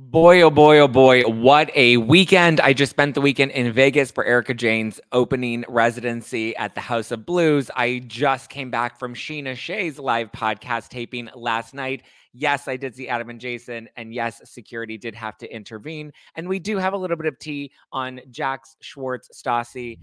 [0.00, 2.60] Boy, oh boy, oh boy, what a weekend.
[2.60, 7.10] I just spent the weekend in Vegas for Erika Jayne's opening residency at the House
[7.10, 7.68] of Blues.
[7.74, 12.04] I just came back from Scheana Shay's live podcast taping last night.
[12.32, 16.12] Yes, I did see Adam and Jason, and yes, security did have to intervene.
[16.36, 19.98] And we do have a little bit of tea on Jax Schwartz Stassi.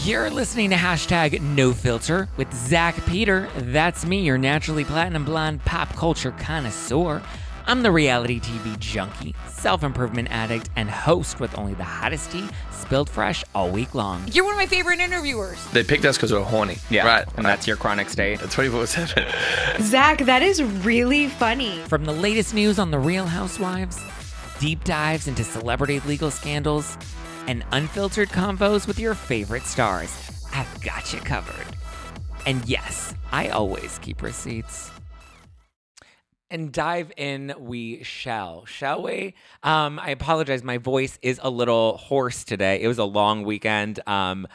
[0.00, 3.48] You're listening to hashtag no filter with Zach Peter.
[3.56, 7.22] That's me, your naturally platinum blonde pop culture connoisseur.
[7.66, 12.48] I'm the reality TV junkie, self improvement addict, and host with only the hottest tea
[12.72, 14.26] spilled fresh all week long.
[14.32, 15.64] You're one of my favorite interviewers.
[15.68, 16.78] They picked us because we're horny.
[16.90, 17.06] Yeah.
[17.06, 17.28] Right.
[17.36, 18.40] And that's your chronic state.
[18.50, 19.24] 24 7.
[19.82, 21.78] Zach, that is really funny.
[21.86, 24.00] From the latest news on the Real Housewives,
[24.58, 26.98] deep dives into celebrity legal scandals,
[27.46, 30.14] and unfiltered convos with your favorite stars,
[30.52, 31.76] I've got you covered.
[32.46, 34.90] And yes, I always keep receipts.
[36.50, 39.34] And dive in we shall, shall we?
[39.62, 42.82] Um, I apologize, my voice is a little hoarse today.
[42.82, 44.00] It was a long weekend.
[44.06, 44.46] Um,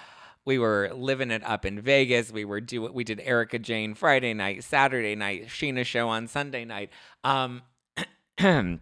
[0.45, 2.31] we were living it up in Vegas.
[2.31, 6.63] We were do we did Erika Jayne Friday night, Saturday night, Scheana show on Sunday
[6.63, 6.89] night.
[7.23, 7.63] Um,
[8.39, 8.79] I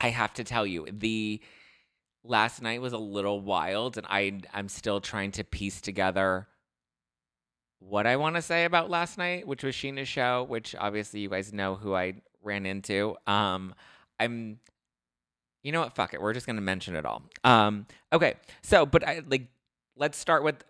[0.00, 1.40] have to tell you, the
[2.28, 6.48] last night was a little wild, and I I'm still trying to piece together
[7.78, 11.28] what I want to say about last night, which was Scheana's show, which obviously you
[11.28, 13.16] guys know who I ran into.
[13.26, 13.74] Um,
[14.18, 14.58] I'm,
[15.62, 15.94] you know what?
[15.94, 16.20] Fuck it.
[16.20, 17.22] We're just gonna mention it all.
[17.44, 18.34] Um, okay.
[18.62, 19.48] So, but I like,
[19.96, 20.64] let's start with.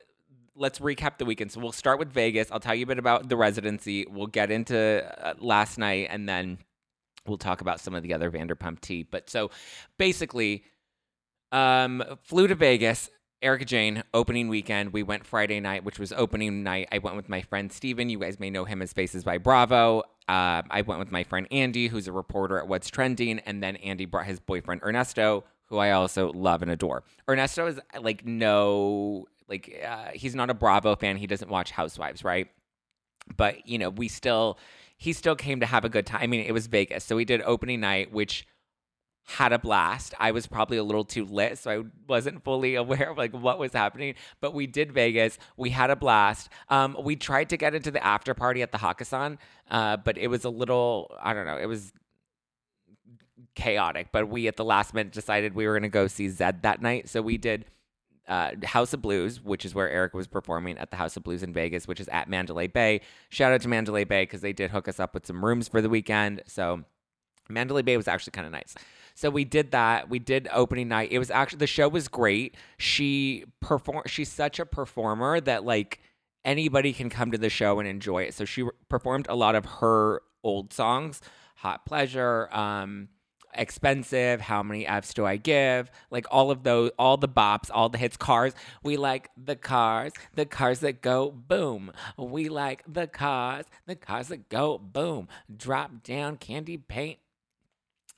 [0.59, 1.53] Let's recap the weekend.
[1.53, 2.51] So we'll start with Vegas.
[2.51, 4.07] I'll tell you a bit about the residency.
[4.09, 6.57] We'll get into uh, last night, and then
[7.27, 9.03] we'll talk about some of the other Vanderpump tea.
[9.03, 9.51] But so
[9.99, 10.65] basically,
[11.53, 13.11] um, flew to Vegas.
[13.43, 14.93] Erika Jayne opening weekend.
[14.93, 16.89] We went Friday night, which was opening night.
[16.91, 18.09] I went with my friend Steven.
[18.09, 20.01] You guys may know him as Faces by Bravo.
[20.29, 23.77] Uh, I went with my friend Andy, who's a reporter at What's Trending, and then
[23.77, 27.05] Andy brought his boyfriend Ernesto, who I also love and adore.
[27.29, 31.17] Ernesto is like no, like uh, he's not a Bravo fan.
[31.17, 32.49] He doesn't watch Housewives, right?
[33.37, 34.59] But you know, we still
[34.97, 36.23] he still came to have a good time.
[36.23, 38.47] I mean, it was Vegas, so we did opening night, which
[39.27, 40.15] had a blast.
[40.21, 43.59] I was probably a little too lit, so I wasn't fully aware of like what
[43.59, 44.15] was happening.
[44.41, 45.39] But we did Vegas.
[45.57, 46.49] We had a blast.
[46.69, 49.39] Um, we tried to get into the after party at the Hakkasan,
[49.71, 51.59] uh, but it was a little I don't know.
[51.59, 51.93] It was
[53.57, 54.09] chaotic.
[54.13, 56.81] But we at the last minute decided we were going to go see Zedd that
[56.81, 57.67] night, so we did.
[58.29, 61.45] Uh, House of Blues, which is where Eric was performing at the House of Blues
[61.45, 63.01] in Vegas, which is at Mandalay Bay.
[63.29, 65.81] Shout out to Mandalay Bay because they did hook us up with some rooms for
[65.81, 66.43] the weekend.
[66.49, 66.83] So
[67.49, 68.75] Mandalay Bay was actually kind of nice.
[69.17, 70.11] So we did that.
[70.11, 71.11] We did opening night.
[71.11, 72.55] It was actually the show was great.
[72.77, 74.03] She perform.
[74.07, 76.01] She's such a performer that like
[76.45, 78.35] anybody can come to the show and enjoy it.
[78.35, 81.23] So she performed a lot of her old songs,
[81.57, 83.09] "Hot Pleasure," um,
[83.55, 87.89] "Expensive," "How Many F's Do I Give," like all of those, all the bops, all
[87.89, 88.19] the hits.
[88.19, 88.53] Cars.
[88.83, 91.91] We like the cars, the cars that go boom.
[92.19, 95.29] We like the cars, the cars that go boom.
[95.57, 97.19] Drop down candy paint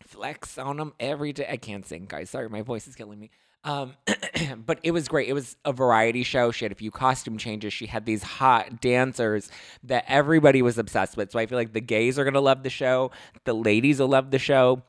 [0.07, 1.47] flex on them every day.
[1.51, 2.31] I can't sing, guys.
[2.31, 3.31] Sorry, my voice is killing me.
[3.65, 3.95] Um,
[4.67, 5.29] but it was great.
[5.29, 6.51] It was a variety show.
[6.51, 7.73] She had a few costume changes.
[7.73, 9.51] She had these hot dancers
[9.85, 11.33] that everybody was obsessed with.
[11.33, 13.11] So I feel like the gays are gonna love the show.
[13.45, 14.83] The ladies will love the show.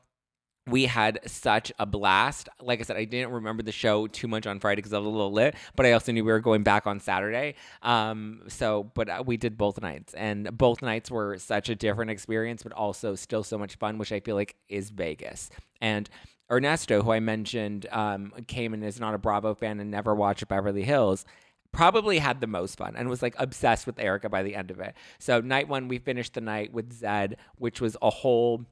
[0.66, 2.48] We had such a blast.
[2.60, 5.06] Like I said, I didn't remember the show too much on Friday because I was
[5.06, 7.54] a little lit, but I also knew we were going back on Saturday.
[7.82, 12.10] Um, so, but uh, we did both nights, and both nights were such a different
[12.10, 15.50] experience, but also still so much fun, which I feel like is Vegas.
[15.80, 16.08] And
[16.52, 20.46] Ernesto, who I mentioned, um, came and is not a Bravo fan and never watched
[20.46, 21.24] Beverly Hills
[21.72, 24.80] probably had the most fun and was like obsessed with Erika by the end of
[24.80, 24.94] it.
[25.18, 28.64] So night one, we finished the night with Zedd, which was a whole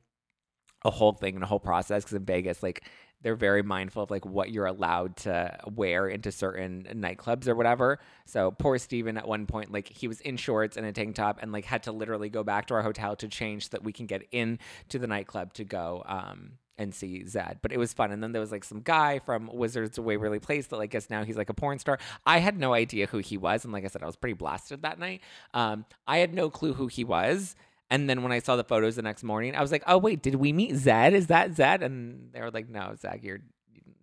[0.84, 2.84] a whole thing and a whole process because in Vegas, like
[3.22, 7.98] they're very mindful of like what you're allowed to wear into certain nightclubs or whatever.
[8.26, 11.38] So poor Steven at one point, like he was in shorts and a tank top
[11.42, 13.92] and like had to literally go back to our hotel to change so that we
[13.92, 14.58] can get in
[14.90, 17.56] to the nightclub to go um and see Zedd.
[17.60, 18.12] But it was fun.
[18.12, 21.10] And then there was like some guy from Wizards of Waverly Place that like guess
[21.10, 21.98] now he's like a porn star.
[22.24, 23.64] I had no idea who he was.
[23.64, 25.20] And like I said, I was pretty blasted that night.
[25.52, 27.56] Um, I had no clue who he was.
[27.90, 30.22] And then when I saw the photos the next morning, I was like, oh, wait,
[30.22, 31.12] did we meet Zedd?
[31.12, 31.82] Is that Zedd?
[31.82, 33.40] And they were like, no, Zach, you're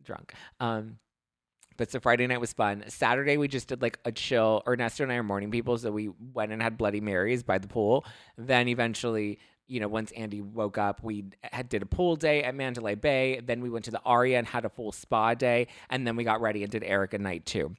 [0.03, 0.33] drunk.
[0.59, 0.97] Um,
[1.77, 2.85] but so Friday night was fun.
[2.87, 4.63] Saturday we just did like a chill.
[4.67, 7.67] Ernesto and I are morning people, so we went and had Bloody Marys by the
[7.67, 8.05] pool.
[8.37, 12.55] Then eventually, you know, once Andy woke up, we had, did a pool day at
[12.55, 13.41] Mandalay Bay.
[13.43, 16.23] Then we went to the Aria and had a full spa day, and then we
[16.23, 17.75] got ready and did Erika night too.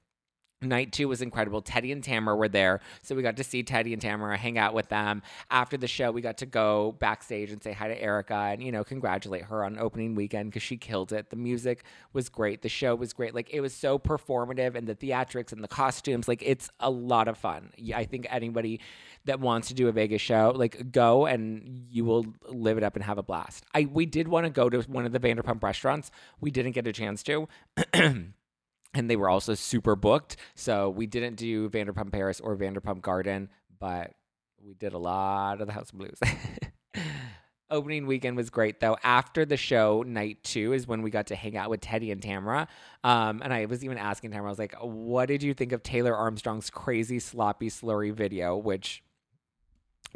[0.62, 1.60] Night two was incredible.
[1.60, 2.80] Teddi and Tamra were there.
[3.02, 5.22] So we got to see Teddi and Tamra, hang out with them.
[5.50, 8.72] After the show, we got to go backstage and say hi to Erika and, you
[8.72, 11.28] know, congratulate her on opening weekend because she killed it.
[11.28, 12.62] The music was great.
[12.62, 13.34] The show was great.
[13.34, 16.26] Like, it was so performative and the theatrics and the costumes.
[16.26, 17.72] Like, it's a lot of fun.
[17.94, 18.80] I think anybody
[19.26, 22.96] that wants to do a Vegas show, like, go and you will live it up
[22.96, 23.66] and have a blast.
[23.74, 26.10] I We did want to go to one of the Vanderpump restaurants.
[26.40, 27.46] We didn't get a chance to.
[28.96, 30.36] and they were also super booked.
[30.54, 34.14] So we didn't do Vanderpump Paris or Vanderpump Garden, but
[34.64, 36.18] we did a lot of the House of Blues.
[37.70, 38.96] Opening weekend was great though.
[39.02, 42.20] After the show, night two is when we got to hang out with Teddi and
[42.20, 42.68] Tamra.
[43.02, 45.82] Um, and I was even asking Tamra, I was like, what did you think of
[45.82, 49.02] Taylor Armstrong's crazy, sloppy, slurry video, which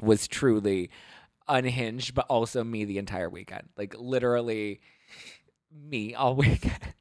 [0.00, 0.90] was truly
[1.48, 3.68] unhinged, but also me the entire weekend.
[3.76, 4.80] Like literally
[5.72, 6.94] me all weekend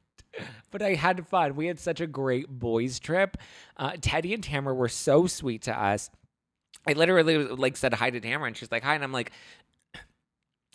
[0.70, 1.56] but I had fun.
[1.56, 3.36] We had such a great boys trip.
[3.76, 6.10] Uh, Teddi and Tamra were so sweet to us.
[6.86, 9.32] I literally like said hi to Tamra, and she's like, "Hi," and I'm like,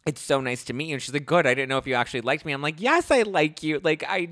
[0.05, 1.47] "It's so nice to meet you." And she's like, "Good.
[1.47, 4.03] I didn't know if you actually liked me." I'm like, "Yes, I like you." Like
[4.07, 4.29] I,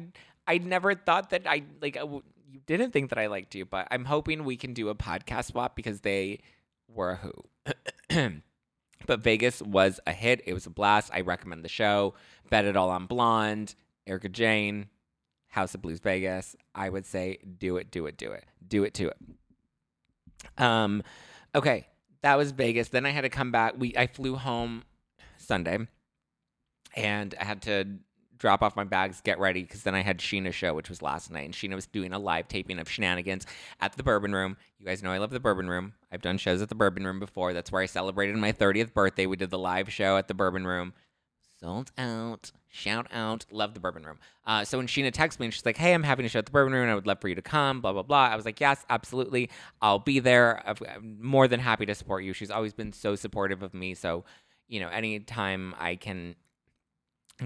[0.48, 4.06] I never thought that I like you didn't think that I liked you, but I'm
[4.06, 6.40] hoping we can do a podcast swap because they
[6.88, 8.42] were a who.
[9.08, 10.42] but Vegas was a hit.
[10.46, 11.12] It was a blast.
[11.14, 12.14] I recommend the show.
[12.50, 13.74] Bet it all on Blonde,
[14.06, 14.88] Erika Jayne,
[15.53, 18.95] House of Blues Vegas, I would say do it, do it, do it, do it
[18.95, 19.17] to it.
[20.57, 21.03] Um,
[21.53, 21.85] okay,
[22.23, 22.88] that was Vegas.
[22.88, 23.75] Then I had to come back.
[23.77, 24.81] We I flew home
[25.38, 25.77] Sunday,
[26.95, 27.85] and I had to
[28.35, 31.29] drop off my bags, get ready, because then I had Scheana's show, which was last
[31.29, 33.45] night, and Scheana was doing a live taping of Shenanigans
[33.79, 34.57] at the Bourbon Room.
[34.79, 35.94] You guys know I love the Bourbon Room.
[36.11, 37.53] I've done shows at the Bourbon Room before.
[37.53, 39.27] That's where I celebrated my 30th birthday.
[39.27, 40.94] We did the live show at the Bourbon Room
[41.59, 42.51] sold out.
[42.75, 43.46] Shout out.
[43.52, 44.18] Love the Bourbon Room.
[44.48, 46.48] Uh, so when Scheana texts me and she's like, hey, I'm having a show at
[46.48, 48.30] the Bourbon Room I would love for you to come, blah, blah, blah.
[48.30, 49.52] I was like, yes, absolutely.
[49.80, 50.64] I'll be there.
[50.66, 52.34] I'm more than happy to support you.
[52.34, 53.94] She's always been so supportive of me.
[53.94, 54.25] So,
[54.68, 56.36] you know, anytime I can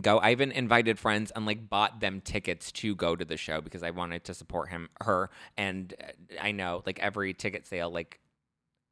[0.02, 3.60] go, I even invited friends and like bought them tickets to go to the show
[3.60, 5.30] because I wanted to support him, her.
[5.58, 8.22] And uh, I know like every ticket sale, like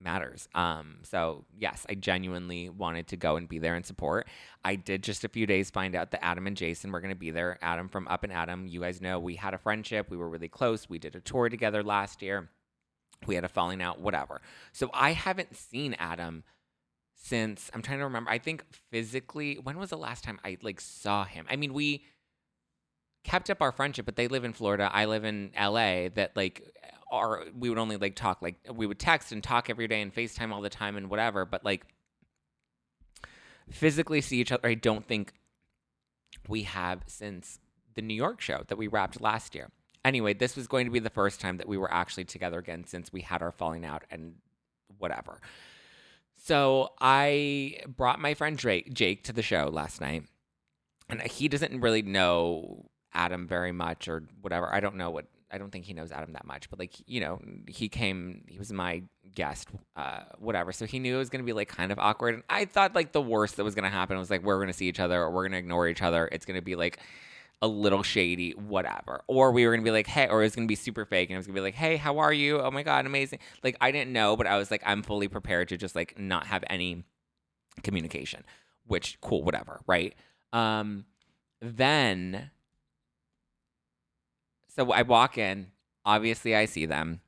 [0.02, 0.48] matters.
[0.54, 4.28] Um, so yes, I genuinely wanted to go and be there and support.
[4.64, 7.20] I did just a few days find out that Adam and Jason were going to
[7.20, 7.58] be there.
[7.62, 10.10] Adam from Up and Adam, you guys know we had a friendship.
[10.10, 10.90] We were really close.
[10.90, 12.50] We did a tour together last year.
[13.26, 14.42] We had a falling out, whatever.
[14.72, 16.44] So I haven't seen Adam
[17.16, 18.30] since I'm trying to remember.
[18.30, 21.46] I think physically, when was the last time I like saw him?
[21.50, 22.04] I mean, we
[23.24, 24.90] kept up our friendship, but they live in Florida.
[24.94, 26.10] I live in LA.
[26.14, 26.72] That like
[27.16, 30.14] our we would only like talk like we would text and talk every day and
[30.14, 31.86] FaceTime all the time and whatever, but like
[33.70, 35.34] physically see each other, I don't think
[36.48, 37.60] we have since
[37.96, 39.72] the New York show that we wrapped last year.
[40.04, 42.86] Anyway, this was going to be the first time that we were actually together again
[42.86, 44.36] since we had our falling out and
[45.00, 45.42] whatever.
[46.38, 50.26] So I brought my friend Drake, Jake to the show last night,
[51.10, 54.72] and he doesn't really know Adam very much or whatever.
[54.72, 55.26] I don't know what
[55.56, 58.60] I don't think he knows Adam that much, but like you know, he came, he
[58.60, 59.04] was my
[59.34, 60.74] guest, uh, whatever.
[60.74, 62.34] So he knew it was gonna be like kind of awkward.
[62.34, 64.88] And I thought like the worst that was gonna happen was like we're gonna see
[64.88, 66.28] each other or we're gonna ignore each other.
[66.30, 67.00] It's gonna be like
[67.62, 69.24] a little shady, whatever.
[69.28, 71.36] Or we were gonna be like, hey, or it was gonna be super fake, and
[71.36, 72.60] it was gonna be like, hey, how are you?
[72.60, 73.40] Oh my god, amazing.
[73.64, 76.48] Like I didn't know, but I was like, I'm fully prepared to just like not
[76.48, 77.06] have any
[77.82, 78.44] communication.
[78.88, 80.14] Which cool, whatever, right?
[80.52, 81.06] Um,
[81.62, 82.52] then
[84.76, 85.68] so I walk in.
[86.06, 87.22] Obviously, I see them.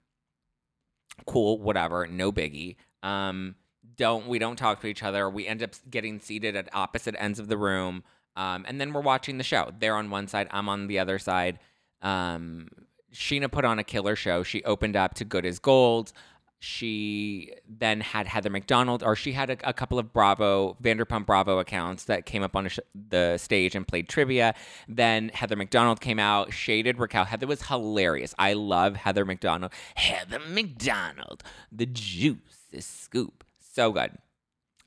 [1.25, 2.75] Cool, whatever, no biggie.
[3.01, 3.56] Um,
[3.96, 5.30] don't we don't talk to each other.
[5.30, 8.04] We end up getting seated at opposite ends of the room,
[8.36, 9.72] um, and then we're watching the show.
[9.80, 11.60] They're on one side, I'm on the other side.
[12.01, 12.70] Um,
[13.13, 14.44] Scheana put on a killer show.
[14.44, 16.12] She opened up to Good as Gold
[16.60, 21.60] she then had Heather McDonald, or she had a, a, couple of Bravo, Vanderpump Bravo
[21.60, 24.56] accounts that came up on sh- the stage and played trivia.
[24.88, 27.26] Then Heather McDonald came out, shaded Raquel.
[27.26, 28.34] Heather was hilarious.
[28.40, 29.72] I love Heather McDonald.
[29.96, 33.44] Heather McDonald, the Juicy Scoop.
[33.60, 34.18] So good.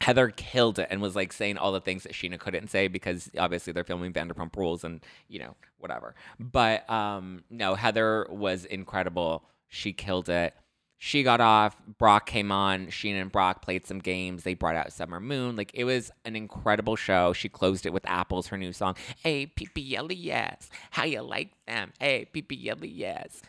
[0.01, 3.31] Heather killed it and was like saying all the things that Scheana couldn't say because
[3.39, 6.15] obviously they're filming Vanderpump Rules and you know whatever.
[6.41, 9.45] But um, no, Heather was incredible.
[9.69, 10.55] She killed it
[11.03, 11.79] she got off.
[11.97, 12.89] Brock came on.
[12.89, 14.43] Scheana and Brock played some games.
[14.43, 15.57] They brought out Summer Moon.
[15.57, 17.33] Like it was an incredible show.
[17.33, 18.97] She closed it with Apples, her new song.
[19.23, 20.69] Hey, Yelly, yes.
[20.91, 21.95] How you like them?
[21.99, 23.41] Hey, Yelly, yes.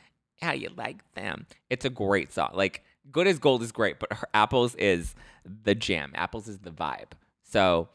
[0.42, 1.46] How you like them?
[1.70, 2.52] It's a great song.
[2.54, 6.14] Like Good as Gold is great, but her Apples is the jam.
[6.16, 7.12] Apples is the vibe.
[7.44, 7.90] So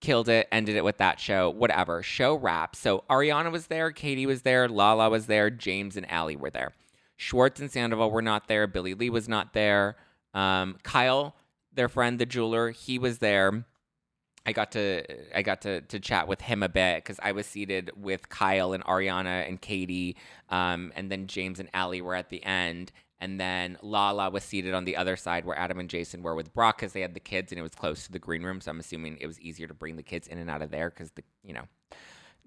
[0.00, 2.02] killed it, ended it with that show, whatever.
[2.02, 2.74] Show wrap.
[2.74, 6.72] So Ariana was there, Katie was there, Lala was there, James and Allie were there.
[7.16, 8.66] Schwartz and Sandoval were not there.
[8.66, 9.96] Billie Lee was not there.
[10.32, 11.36] Um, Kyle,
[11.72, 13.64] their friend, the jeweler, he was there.
[14.46, 15.04] I got to
[15.36, 18.74] I got to to chat with him a bit because I was seated with Kyle
[18.74, 20.16] and Ariana and Katie,
[20.50, 24.74] um, and then James and Allie were at the end, and then Lala was seated
[24.74, 27.20] on the other side where Adam and Jason were with Brock because they had the
[27.20, 28.60] kids and it was close to the green room.
[28.60, 30.90] So I'm assuming it was easier to bring the kids in and out of there
[30.90, 31.64] because the you know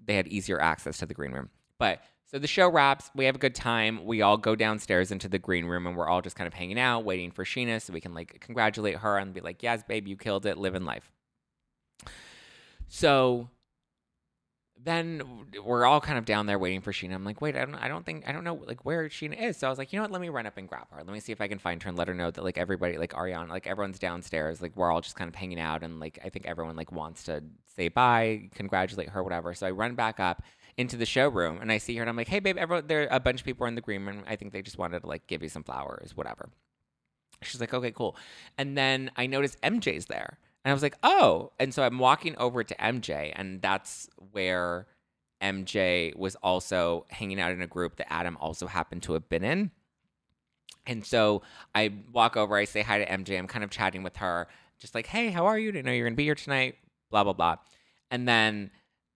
[0.05, 1.49] they had easier access to the green room.
[1.79, 3.09] But so the show wraps.
[3.15, 4.05] We have a good time.
[4.05, 6.79] We all go downstairs into the green room and we're all just kind of hanging
[6.79, 10.07] out, waiting for Scheana so we can like congratulate her and be like, "Yes, babe,
[10.07, 11.11] you killed it, living life."
[12.89, 13.49] So
[14.83, 15.21] then
[15.63, 17.15] we're all kind of down there waiting for Scheana.
[17.15, 19.57] I'm like, wait, I don't, I don't think, I don't know, like where Scheana is.
[19.57, 20.11] So I was like, you know what?
[20.11, 20.97] Let me run up and grab her.
[20.97, 22.97] Let me see if I can find her and let her know that like everybody,
[22.97, 24.61] like Ariana, like everyone's downstairs.
[24.61, 27.23] Like we're all just kind of hanging out, and like I think everyone like wants
[27.23, 27.43] to
[27.75, 29.53] say bye, congratulate her, whatever.
[29.53, 30.43] So I run back up
[30.77, 33.15] into the showroom and I see her, and I'm like, hey, babe, everyone, there are
[33.15, 34.23] a bunch of people in the green room.
[34.27, 36.49] I think they just wanted to like give you some flowers, whatever.
[37.43, 38.15] She's like, okay, cool.
[38.57, 40.37] And then I notice MJ's there.
[40.63, 41.51] And I was like, oh.
[41.59, 44.87] And so I'm walking over to MJ, and that's where
[45.41, 49.43] MJ was also hanging out in a group that Adam also happened to have been
[49.43, 49.71] in.
[50.85, 51.41] And so
[51.75, 53.37] I walk over, I say hi to MJ.
[53.37, 54.47] I'm kind of chatting with her,
[54.79, 55.71] just like, hey, how are you?
[55.71, 56.75] Didn't know you're going to be here tonight,
[57.11, 57.57] blah, blah, blah.
[58.09, 58.71] And then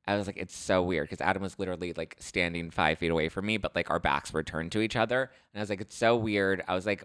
[0.08, 3.30] I was like, it's so weird because Adam was literally like standing five feet away
[3.30, 5.32] from me, but like our backs were turned to each other.
[5.54, 6.64] And I was like, it's so weird.
[6.68, 7.04] I was like,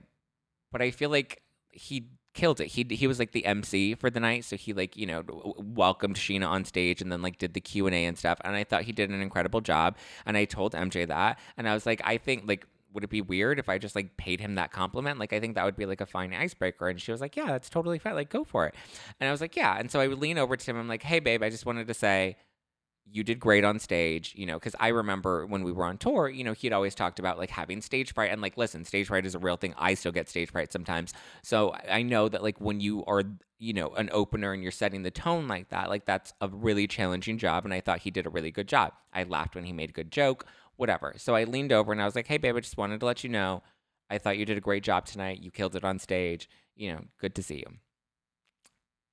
[0.73, 2.67] but I feel like he killed it.
[2.69, 5.55] He he was like the MC for the night, so he like you know w-
[5.59, 8.39] welcomed Scheana on stage and then like did the Q and A and stuff.
[8.45, 9.97] And I thought he did an incredible job.
[10.25, 13.21] And I told MJ that, and I was like, I think like would it be
[13.21, 15.19] weird if I just like paid him that compliment?
[15.19, 16.89] Like I think that would be like a fine icebreaker.
[16.89, 18.15] And she was like, Yeah, that's totally fine.
[18.15, 18.75] Like go for it.
[19.21, 19.79] And I was like, Yeah.
[19.79, 20.79] And so I would lean over to him.
[20.79, 22.37] I'm like, Hey babe, I just wanted to say
[23.11, 26.29] you did great on stage, you know, because I remember when we were on tour,
[26.29, 28.31] you know, he'd always talked about like having stage fright.
[28.31, 29.75] And like, listen, stage fright is a real thing.
[29.79, 31.13] I still get stage fright sometimes.
[31.43, 33.23] So I know that like when you are,
[33.59, 36.87] you know, an opener and you're setting the tone like that, like that's a really
[36.87, 37.65] challenging job.
[37.65, 38.93] And I thought he did a really good job.
[39.13, 40.47] I laughed when he made a good joke,
[40.77, 41.15] whatever.
[41.17, 43.23] So I leaned over and I was like, hey, babe, I just wanted to let
[43.23, 43.63] you know
[44.09, 45.43] I thought you did a great job tonight.
[45.43, 46.49] You killed it on stage.
[46.75, 47.79] You know, good to see you.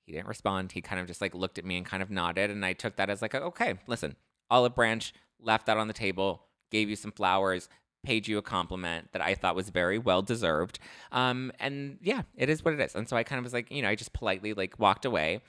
[0.06, 0.72] He didn't respond.
[0.72, 2.50] He kind of just like looked at me and kind of nodded.
[2.50, 4.16] And I took that as like, okay, listen,
[4.50, 7.70] olive branch, left that on the table, gave you some flowers,
[8.04, 10.78] paid you a compliment that I thought was very well deserved.
[11.12, 12.96] Um, and yeah, it is what it is.
[12.96, 15.42] And so I kind of was like, you know, I just politely like walked away.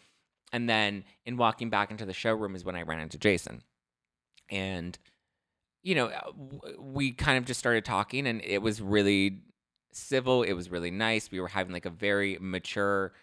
[0.52, 3.62] And then in walking back into the showroom is when I ran into Jason.
[4.50, 4.96] And,
[5.82, 6.12] you know,
[6.78, 9.42] we kind of just started talking and it was really
[9.92, 10.44] civil.
[10.44, 11.30] It was really nice.
[11.30, 13.14] We were having like a very mature,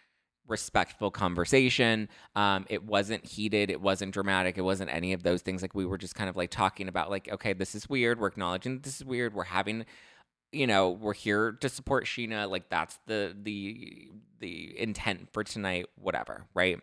[0.51, 2.09] respectful conversation.
[2.35, 3.71] Um, it wasn't heated.
[3.71, 4.57] It wasn't dramatic.
[4.57, 5.61] It wasn't any of those things.
[5.61, 8.19] Like we were just kind of like talking about like, okay, this is weird.
[8.19, 9.33] We're acknowledging this is weird.
[9.33, 9.85] We're having,
[10.51, 12.49] you know, we're here to support Scheana.
[12.49, 15.87] Like that's the the the intent for tonight.
[15.95, 16.79] Whatever, right?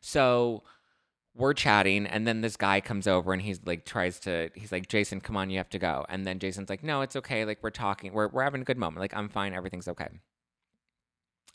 [0.00, 0.62] So
[1.34, 4.88] we're chatting and then this guy comes over and he's like tries to he's like
[4.88, 7.58] jason come on you have to go and then jason's like no it's okay like
[7.62, 10.08] we're talking we're, we're having a good moment like i'm fine everything's okay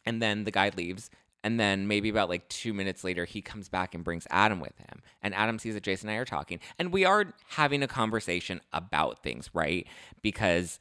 [0.06, 1.10] and then the guy leaves
[1.44, 4.78] and then maybe about like two minutes later he comes back and brings adam with
[4.78, 7.88] him and adam sees that jason and i are talking and we are having a
[7.88, 9.88] conversation about things right
[10.22, 10.80] because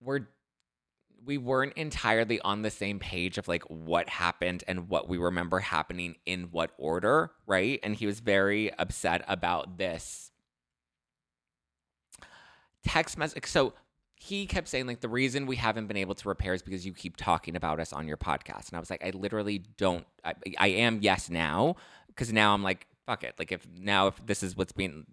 [0.00, 0.26] we're
[1.24, 5.60] we weren't entirely on the same page of like what happened and what we remember
[5.60, 7.78] happening in what order, right?
[7.82, 10.32] And he was very upset about this
[12.84, 13.46] text message.
[13.46, 13.74] So
[14.22, 16.92] he kept saying like the reason we haven't been able to repair is because you
[16.92, 18.68] keep talking about us on your podcast.
[18.68, 20.06] And I was like, I literally don't.
[20.24, 21.74] I, I am yes now
[22.06, 23.34] because now I'm like fuck it.
[23.36, 25.06] Like if now if this is what's being,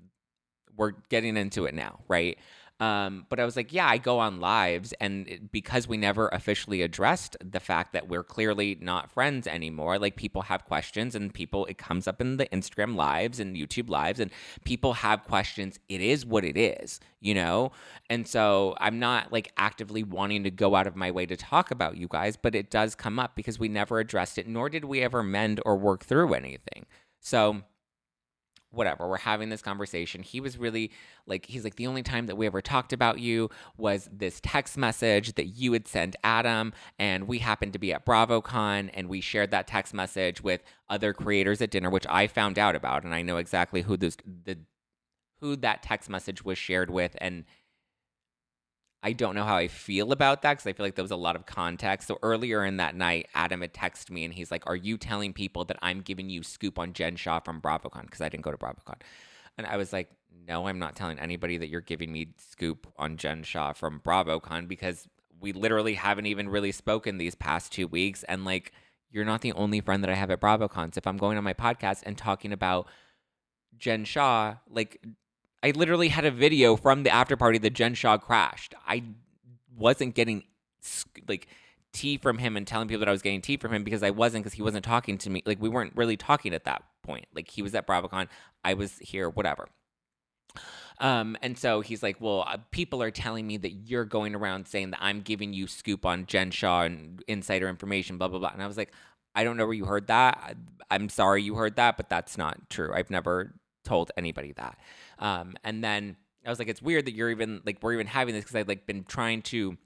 [0.77, 2.37] we're getting into it now, right?
[2.79, 6.81] Um, but I was like, yeah, I go on lives, and because we never officially
[6.81, 11.65] addressed the fact that we're clearly not friends anymore, like people have questions, and people
[11.65, 14.31] it comes up in the Instagram lives and YouTube lives, and
[14.63, 15.77] people have questions.
[15.89, 17.73] It is what it is, you know.
[18.09, 21.71] And so I'm not like actively wanting to go out of my way to talk
[21.71, 24.85] about you guys, but it does come up because we never addressed it, nor did
[24.85, 26.85] we ever mend or work through anything.
[27.19, 27.63] So
[28.71, 30.21] whatever we're having this conversation.
[30.21, 30.91] He was really
[31.25, 34.77] like he's like the only time that we ever talked about you was this text
[34.77, 39.21] message that you had sent adam and we happened to be at bravocon and we
[39.21, 43.13] shared that text message with other creators at dinner which i found out about and
[43.13, 44.57] i know exactly who those the
[45.39, 47.45] who that text message was shared with and
[49.01, 51.15] I don't know how I feel about that because I feel like there was a
[51.15, 52.07] lot of context.
[52.07, 55.31] So earlier in that night, Adam had texted me and he's like, Are you telling
[55.31, 58.01] people that I'm giving you scoop on Jen Shah from BravoCon?
[58.01, 59.01] Because I didn't go to BravoCon.
[59.57, 60.09] And I was like,
[60.47, 64.67] no, I'm not telling anybody that you're giving me scoop on Jen Shah from BravoCon
[64.67, 65.07] because
[65.39, 68.23] we literally haven't even really spoken these past two weeks.
[68.23, 68.71] And like,
[69.11, 70.93] you're not the only friend that I have at BravoCon.
[70.93, 72.87] So if I'm going on my podcast and talking about
[73.77, 75.01] Jen Shah, like,
[75.61, 78.73] I literally had a video from the after party that Jen Shah crashed.
[78.87, 79.03] I
[79.75, 80.43] wasn't getting
[81.27, 81.47] like
[81.91, 84.11] tea from him and telling people that I was getting tea from him because I
[84.11, 85.43] wasn't because he wasn't talking to me.
[85.45, 87.25] Like we weren't really talking at that point.
[87.33, 88.27] Like he was at BravoCon,
[88.63, 89.67] I was here, whatever.
[90.99, 94.67] Um, and so he's like, well, uh, people are telling me that you're going around
[94.67, 98.49] saying that I'm giving you scoop on Jen Shah and insider information, blah blah blah.
[98.49, 98.91] And I was like,
[99.33, 100.57] I don't know where you heard that.
[100.91, 102.91] I'm sorry you heard that, but that's not true.
[102.93, 103.53] I've never
[103.89, 104.77] told anybody that.
[105.17, 106.15] Um, and then
[106.45, 108.67] I was like, it's weird that you're even like we're even having this because I'd
[108.67, 109.77] like been trying to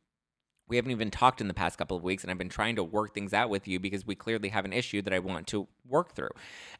[0.67, 2.83] we haven't even talked in the past couple of weeks and I've been trying to
[2.83, 5.67] work things out with you because we clearly have an issue that I want to
[5.87, 6.29] work through.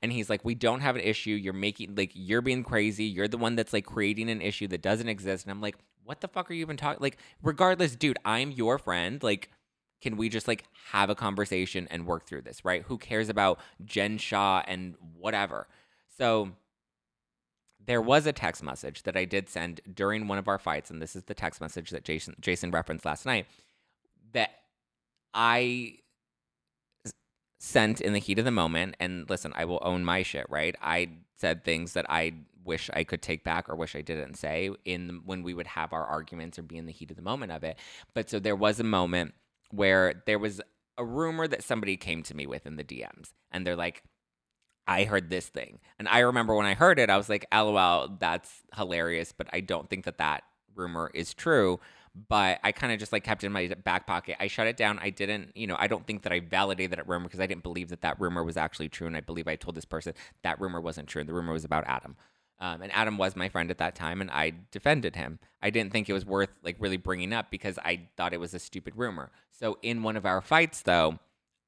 [0.02, 1.32] And he's like, "We don't have an issue.
[1.32, 3.06] You're making like you're being crazy.
[3.06, 6.22] You're the one that's like creating an issue that doesn't exist." And I'm like, "What
[6.22, 9.22] the fuck are you even talking like regardless, dude, I'm your friend.
[9.22, 9.50] Like
[10.02, 12.84] can we just like have a conversation and work through this, right?
[12.84, 15.68] Who cares about Jen Shah and whatever?"
[16.18, 16.52] So
[17.86, 21.02] there was a text message that I did send during one of our fights, and
[21.02, 23.46] this is the text message that Jason Jason referenced last night
[24.34, 24.52] that
[25.34, 25.98] I
[27.60, 28.96] sent in the heat of the moment.
[29.00, 30.76] And listen, I will own my shit, right?
[30.82, 32.34] I said things that I
[32.66, 35.94] wish I could take back or wish I didn't say in when we would have
[35.94, 37.78] our arguments or be in the heat of the moment of it.
[38.14, 39.34] But so there was a moment
[39.72, 40.62] where there was
[40.98, 44.04] a rumor that somebody came to me with in the DMs and they're like,
[44.88, 45.80] I heard this thing.
[45.98, 49.62] And I remember when I heard it, I was like, LOL, that's hilarious, but I
[49.62, 50.44] don't think that that
[50.76, 51.80] rumor is true
[52.28, 54.38] but I kind of just like kept it in my back pocket.
[54.40, 55.00] I shut it down.
[55.00, 57.64] I didn't, you know, I don't think that I validated that rumor because I didn't
[57.64, 59.08] believe that that rumor was actually true.
[59.08, 60.14] And I believe I told this person
[60.44, 61.22] that rumor wasn't true.
[61.22, 62.16] And the rumor was about Adam.
[62.60, 65.40] Um, and Adam was my friend at that time, and I defended him.
[65.62, 68.54] I didn't think it was worth like really bringing up because I thought it was
[68.54, 69.32] a stupid rumor.
[69.52, 71.20] So in one of our fights, though,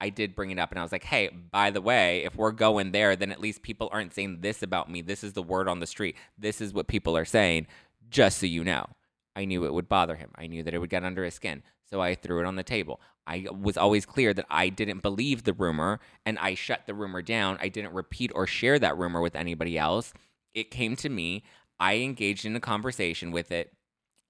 [0.02, 2.52] I did bring it up, and I was like, "Hey, by the way, if we're
[2.52, 5.02] going there, then at least people aren't saying this about me.
[5.02, 6.16] This is the word on the street.
[6.38, 7.68] This is what people are saying.
[8.10, 8.88] Just so you know."
[9.36, 10.32] I knew it would bother him.
[10.36, 11.62] I knew that it would get under his skin.
[11.90, 13.02] So I threw it on the table.
[13.28, 17.22] I was always clear that I didn't believe the rumor and I shut the rumor
[17.22, 17.58] down.
[17.60, 20.14] I didn't repeat or share that rumor with anybody else.
[20.54, 21.44] It came to me.
[21.80, 23.74] I engaged in a conversation with it,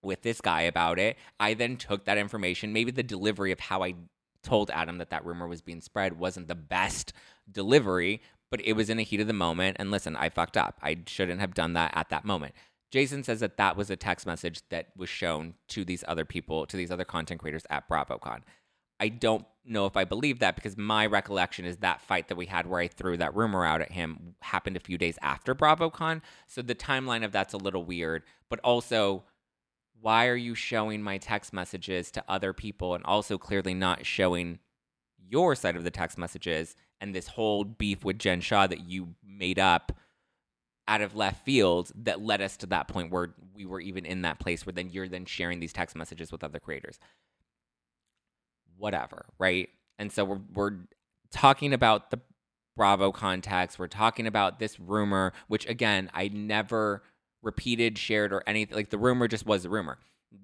[0.01, 1.17] with this guy about it.
[1.39, 3.95] I then took that information, maybe the delivery of how I
[4.45, 7.11] told Adam that that rumor was being spread wasn't the best
[7.51, 9.77] delivery, but it was in the heat of the moment.
[9.79, 10.79] And listen, I fucked up.
[10.81, 12.53] I shouldn't have done that at that moment.
[12.91, 16.65] Jason says that that was a text message that was shown to these other people,
[16.65, 18.41] to these other content creators at BravoCon.
[18.99, 22.45] I don't know if I believe that because my recollection is that fight that we
[22.45, 26.21] had where I threw that rumor out at him happened a few days after BravoCon.
[26.47, 28.23] So the timeline of that's a little weird.
[28.49, 29.23] But also,
[30.01, 34.59] why are you showing my text messages to other people and also clearly not showing
[35.27, 39.15] your side of the text messages and this whole beef with Jen Shah that you
[39.25, 39.91] made up
[40.87, 44.21] out of left field that led us to that point where we were even in
[44.21, 46.99] that place where then you're then sharing these text messages with other creators.
[48.77, 49.69] Whatever, right?
[49.97, 50.73] And so we're we're
[51.31, 52.19] talking about the
[52.75, 53.79] Bravo context.
[53.79, 57.03] We're talking about this rumor, which again, I never
[57.45, 58.75] repeated, shared, or anything.
[58.75, 59.97] Like the rumor just was a rumor.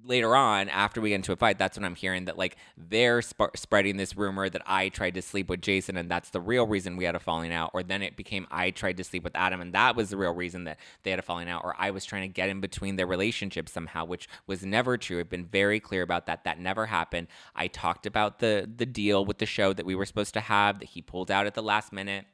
[0.06, 3.22] Later on after we get into a fight that's when i'm hearing that like they're
[3.22, 6.66] sp- spreading this rumor that i tried to sleep with jason and that's the real
[6.66, 9.36] reason we had a falling out or then it became i tried to sleep with
[9.36, 11.92] adam and that was the real reason that they had a falling out or i
[11.92, 15.20] was trying to get in between their relationship somehow which was never true.
[15.20, 16.44] I've been very clear about that.
[16.44, 17.28] That never happened.
[17.56, 20.80] I talked about the the deal with the show that we were supposed to have
[20.80, 22.26] that he pulled out at the last minute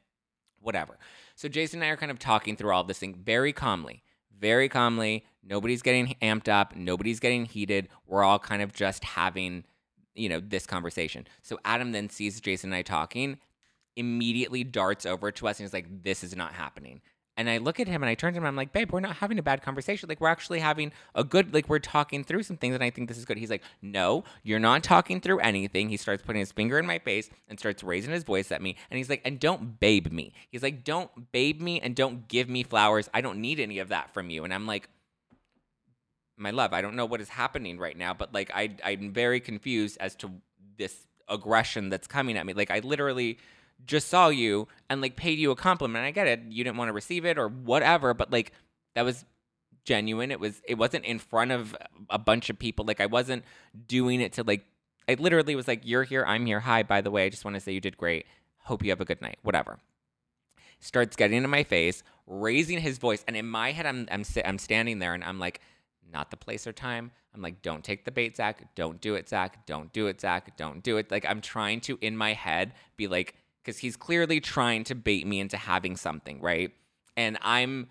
[0.60, 0.98] whatever.
[1.34, 4.02] So jason and i are kind of talking through all this thing very calmly
[4.38, 5.24] very calmly.
[5.42, 6.76] Nobody's getting amped up.
[6.76, 7.88] Nobody's getting heated.
[8.06, 9.64] We're all kind of just having,
[10.14, 11.26] you know, this conversation.
[11.42, 13.38] So Adam then sees Jason and I talking,
[13.96, 17.00] immediately darts over to us and he's like, this is not happening.
[17.38, 18.98] And I look at him and I turn to him and I'm like, babe, we're
[18.98, 20.08] not having a bad conversation.
[20.08, 23.08] Like, we're actually having a good, like, we're talking through some things and I think
[23.08, 23.38] this is good.
[23.38, 25.88] He's like, no, you're not talking through anything.
[25.88, 28.74] He starts putting his finger in my face and starts raising his voice at me.
[28.90, 30.32] And he's like, and don't babe me.
[30.50, 33.08] He's like, don't babe me and don't give me flowers.
[33.14, 34.42] I don't need any of that from you.
[34.42, 34.88] And I'm like,
[36.36, 39.38] my love, I don't know what is happening right now, but like, I, I'm very
[39.38, 40.32] confused as to
[40.76, 42.52] this aggression that's coming at me.
[42.52, 43.38] Like, I literally
[43.84, 46.04] just saw you and like paid you a compliment.
[46.04, 46.40] I get it.
[46.48, 48.52] You didn't want to receive it or whatever, but like
[48.94, 49.24] that was
[49.84, 50.30] genuine.
[50.30, 51.76] It was it wasn't in front of
[52.10, 52.84] a bunch of people.
[52.84, 53.44] Like I wasn't
[53.86, 54.64] doing it to like
[55.08, 56.60] I literally was like, You're here, I'm here.
[56.60, 58.26] Hi, by the way, I just want to say you did great.
[58.58, 59.38] Hope you have a good night.
[59.42, 59.78] Whatever.
[60.80, 64.58] starts getting into my face, raising his voice, and in my head, I'm I'm I'm
[64.58, 65.60] standing there, and I'm like,
[66.12, 67.10] not the place or time.
[67.34, 68.74] I'm like, don't take the bait, Zach.
[68.74, 69.64] Don't do it, Zach.
[69.66, 70.56] Don't do it, Zach.
[70.56, 71.10] Don't do it.
[71.10, 73.34] Like I'm trying to in my head be like,
[73.68, 76.72] because he's clearly trying to bait me into having something, right?
[77.18, 77.88] And I'm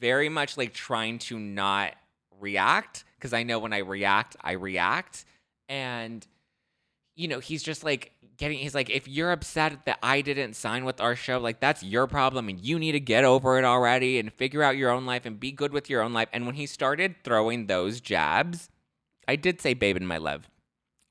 [0.00, 1.94] very much like trying to not
[2.40, 5.24] react because I know when I react, I react.
[5.68, 6.26] And,
[7.14, 10.84] you know, he's just like getting, he's like, if you're upset that I didn't sign
[10.84, 14.18] with our show, like that's your problem and you need to get over it already
[14.18, 16.28] and figure out your own life and be good with your own life.
[16.32, 18.68] And when he started throwing those jabs,
[19.28, 20.50] I did say babe in my love.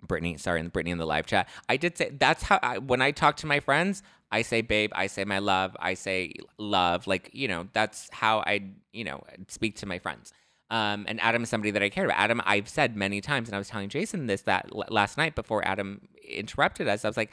[0.07, 1.49] Brittany, sorry, and Brittany in the live chat.
[1.69, 4.91] I did say that's how I, when I talk to my friends, I say babe,
[4.95, 7.07] I say my love, I say love.
[7.07, 10.33] Like you know, that's how I you know speak to my friends.
[10.69, 12.17] Um, and Adam is somebody that I care about.
[12.17, 15.35] Adam, I've said many times, and I was telling Jason this that l- last night
[15.35, 17.05] before Adam interrupted us.
[17.05, 17.31] I was like,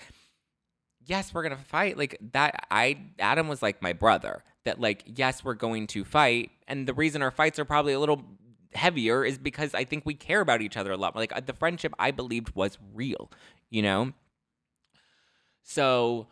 [1.06, 1.96] yes, we're gonna fight.
[1.96, 2.66] Like that.
[2.70, 4.42] I Adam was like my brother.
[4.64, 7.98] That like yes, we're going to fight, and the reason our fights are probably a
[7.98, 8.22] little
[8.74, 11.16] heavier is because I think we care about each other a lot.
[11.16, 13.30] Like uh, the friendship I believed was real,
[13.68, 14.12] you know?
[15.62, 16.28] So,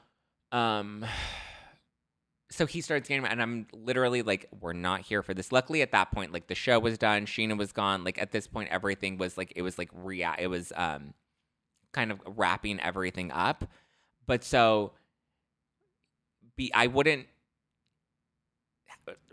[0.53, 1.05] um,
[2.51, 5.53] so he starts getting, and I'm literally like, we're not here for this.
[5.53, 8.05] Luckily, at that point, like the show was done, Scheana was gone.
[8.05, 11.15] Like at this point, everything was like, it was like rea- it was um,
[11.93, 13.65] kind of wrapping everything up.
[14.27, 14.93] But so,
[16.57, 17.27] be I wouldn't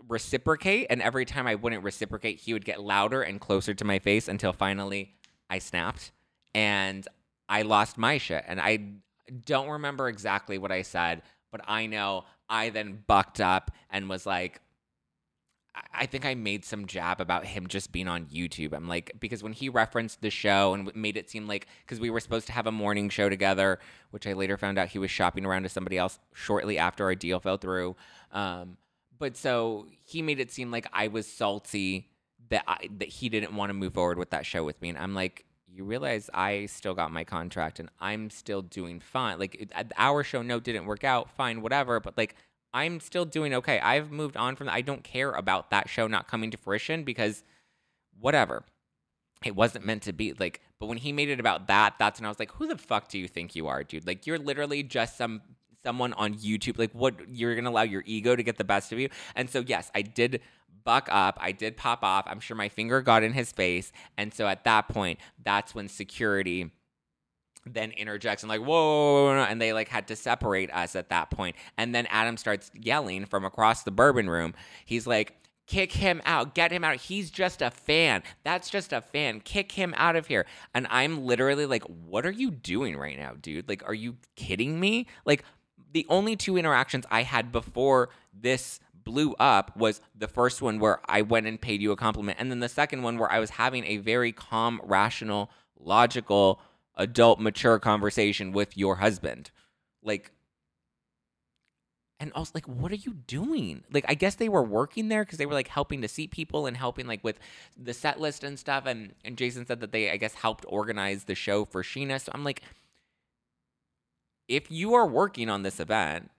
[0.08, 3.98] reciprocate and every time i wouldn't reciprocate he would get louder and closer to my
[3.98, 5.14] face until finally
[5.50, 6.12] i snapped
[6.54, 7.08] and
[7.48, 8.78] i lost my shit and i
[9.44, 14.26] don't remember exactly what i said but i know i then bucked up and was
[14.26, 14.60] like
[15.92, 18.72] I- think I made some jab about him just being on YouTube.
[18.72, 22.10] I'm like, because when he referenced the show and made it seem like, because we
[22.10, 23.78] were supposed to have a morning show together,
[24.10, 27.14] which I later found out he was shopping around to somebody else shortly after our
[27.14, 27.96] deal fell through.
[28.32, 28.76] Um,
[29.18, 32.10] but so he made it seem like I was salty
[32.48, 34.98] that I, that he didn't want to move forward with that show with me, and
[34.98, 39.38] I'm like, you realize I still got my contract and I'm still doing fine.
[39.38, 42.00] Like our show, no, didn't work out, fine, whatever.
[42.00, 42.34] But like
[42.72, 43.78] I'm still doing okay.
[43.80, 44.74] I've moved on from that.
[44.74, 47.44] I don't care about that show not coming to fruition because
[48.18, 48.64] whatever.
[49.44, 52.24] It wasn't meant to be like, but when he made it about that, that's when
[52.24, 54.06] I was like, who the fuck do you think you are, dude?
[54.06, 55.42] Like you're literally just some
[55.86, 56.78] someone on YouTube.
[56.78, 59.08] Like what you're gonna allow your ego to get the best of you.
[59.36, 60.40] And so yes, I did
[60.82, 61.38] buck up.
[61.40, 62.24] I did pop off.
[62.26, 63.92] I'm sure my finger got in his face.
[64.18, 66.72] And so at that point, that's when security
[67.68, 71.56] then interjects and like whoa, and they like had to separate us at that point
[71.76, 75.34] and then adam starts yelling from across the bourbon room he's like
[75.66, 79.72] kick him out get him out he's just a fan that's just a fan kick
[79.72, 83.68] him out of here and i'm literally like what are you doing right now dude
[83.68, 85.42] like are you kidding me like
[85.92, 91.00] the only two interactions i had before this blew up was the first one where
[91.08, 93.50] i went and paid you a compliment and then the second one where i was
[93.50, 96.60] having a very calm rational logical
[96.96, 99.50] adult mature conversation with your husband.
[100.02, 100.32] Like
[102.18, 103.84] and also like what are you doing?
[103.92, 106.66] Like i guess they were working there because they were like helping to seat people
[106.66, 107.38] and helping like with
[107.76, 111.24] the set list and stuff and and jason said that they i guess helped organize
[111.24, 112.20] the show for scheana.
[112.20, 112.62] So i'm like
[114.48, 116.30] if you are working on this event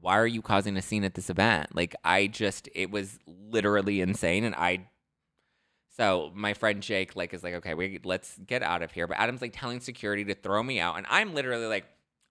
[0.00, 4.00] why are you causing a scene at this event like i just it was literally
[4.00, 4.86] insane and i
[6.00, 9.06] so my friend Jake like is like, okay, we let's get out of here.
[9.06, 11.84] But Adam's like telling security to throw me out, and I'm literally like,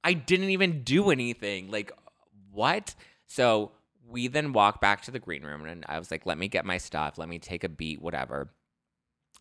[0.03, 1.69] I didn't even do anything.
[1.69, 1.91] Like,
[2.51, 2.95] what?
[3.27, 3.71] So
[4.09, 6.65] we then walk back to the green room, and I was like, let me get
[6.65, 8.49] my stuff, let me take a beat, whatever.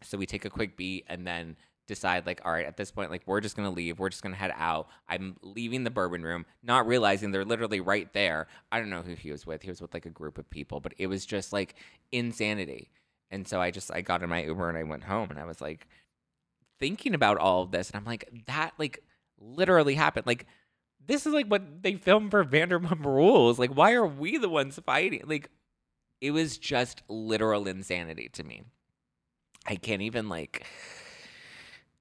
[0.03, 1.57] So we take a quick beat, and then
[1.89, 3.99] decide like, all right, at this point, like we're just gonna leave.
[3.99, 4.89] We're just gonna head out.
[5.09, 8.47] I'm leaving the bourbon room, not realizing they're literally right there.
[8.71, 9.63] I don't know who he was with.
[9.63, 11.75] He was with like a group of people, but it was just like
[12.13, 12.91] insanity.
[13.31, 15.45] And so I just I got in my Uber and I went home and I
[15.45, 15.89] was like
[16.79, 19.03] thinking about all of this and I'm like that like
[19.41, 20.27] literally happened.
[20.27, 20.47] Like
[21.05, 23.59] this is like what they filmed for Vanderpump Rules.
[23.59, 25.23] Like why are we the ones fighting?
[25.27, 25.51] Like
[26.21, 28.63] it was just literal insanity to me.
[29.67, 30.67] I can't even like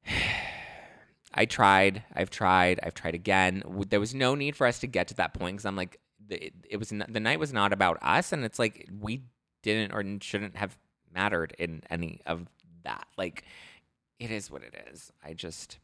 [1.33, 3.63] I tried, I've tried, I've tried again.
[3.89, 6.53] There was no need for us to get to that point because I'm like, it,
[6.69, 9.23] it was n- the night was not about us, and it's like we
[9.61, 10.77] didn't or shouldn't have
[11.13, 12.47] mattered in any of
[12.83, 13.07] that.
[13.17, 13.43] Like,
[14.19, 15.11] it is what it is.
[15.23, 15.77] I just.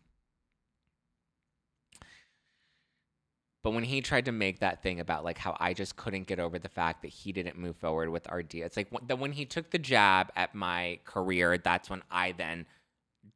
[3.63, 6.39] But when he tried to make that thing about like how I just couldn't get
[6.39, 9.31] over the fact that he didn't move forward with our deal, it's like that when
[9.31, 12.65] he took the jab at my career, that's when I then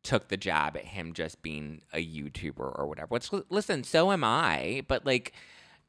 [0.04, 3.08] took the jab at him just being a YouTuber or whatever.
[3.08, 5.34] Which listen, so am I, but like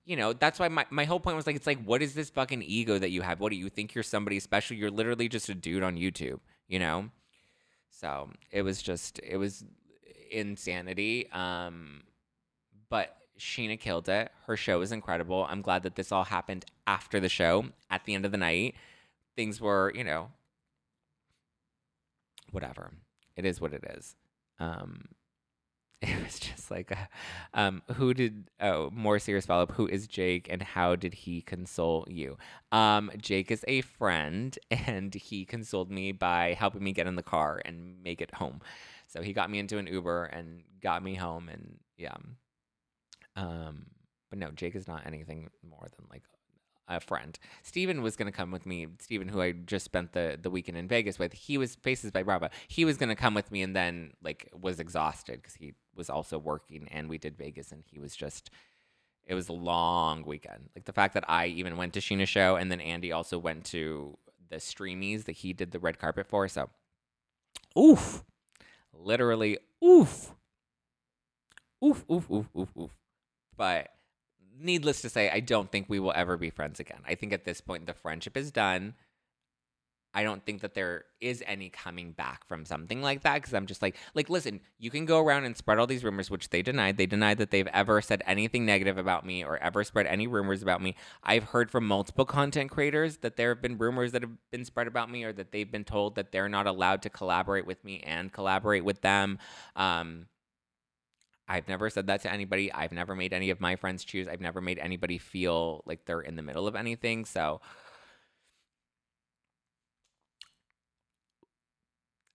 [0.09, 2.31] you know, that's why my, my whole point was like, it's like, what is this
[2.31, 3.41] fucking ego that you have?
[3.41, 4.75] What do you think you're somebody special?
[4.75, 7.11] You're literally just a dude on YouTube, you know?
[7.91, 9.67] So it was just, it was
[10.31, 11.31] insanity.
[11.31, 12.05] Um,
[12.89, 14.33] but Scheana killed it.
[14.47, 15.47] Her show was incredible.
[15.47, 17.67] I'm glad that this all happened after the show.
[17.91, 18.77] At the end of the night,
[19.37, 20.31] things were, you know,
[22.51, 22.93] whatever.
[23.39, 24.17] It is what it is.
[24.59, 25.05] Um,
[26.03, 27.07] it was just like, uh,
[27.55, 28.51] um, who did?
[28.61, 29.73] Oh, more serious follow up.
[29.73, 32.37] Who is Jake, and how did he console you?
[32.73, 37.23] Um, Jake is a friend, and he consoled me by helping me get in the
[37.23, 38.61] car and make it home.
[39.07, 42.17] So he got me into an Uber and got me home, and yeah.
[43.37, 43.87] Um,
[44.31, 46.25] but no, Jake is not anything more than like
[46.89, 47.39] a friend.
[47.63, 48.87] Steven was going to come with me.
[48.99, 52.23] Steven, who I just spent the, the weekend in Vegas with, he was Faces by
[52.23, 52.49] Bravo.
[52.67, 56.09] He was going to come with me and then like was exhausted because he was
[56.09, 58.51] also working and we did Vegas and he was just,
[59.27, 60.71] it was a long weekend.
[60.75, 63.65] Like the fact that I even went to Scheana's show and then Andy also went
[63.67, 64.17] to
[64.49, 66.49] the Streamies that he did the red carpet for.
[66.49, 66.71] So,
[67.79, 68.25] oof,
[68.93, 70.33] literally, oof,
[71.85, 72.91] oof, oof, oof, oof, oof.
[73.57, 73.91] But
[74.61, 77.01] needless to say, I don't think we will ever be friends again.
[77.07, 78.95] I think at this point the friendship is done.
[80.15, 83.67] I don't think that there is any coming back from something like that because I'm
[83.67, 86.63] just like, like, listen, you can go around and spread all these rumors, which they
[86.63, 86.97] denied.
[86.97, 90.63] They denied that they've ever said anything negative about me or ever spread any rumors
[90.63, 90.97] about me.
[91.23, 94.87] I've heard from multiple content creators that there have been rumors that have been spread
[94.87, 98.01] about me or that they've been told that they're not allowed to collaborate with me
[98.01, 99.39] and collaborate with them.
[99.77, 100.27] Um,
[101.49, 102.73] I've never said that to anybody.
[102.73, 104.29] I've never made any of my friends choose.
[104.29, 107.25] I've never made anybody feel like they're in the middle of anything.
[107.25, 107.61] So